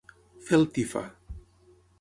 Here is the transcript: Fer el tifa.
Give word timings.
Fer 0.47 0.57
el 0.61 0.65
tifa. 0.77 1.05